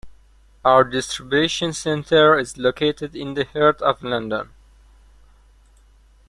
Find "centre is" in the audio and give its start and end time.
1.73-2.57